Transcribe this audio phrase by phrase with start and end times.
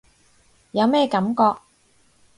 [0.71, 1.57] 有咩感覺？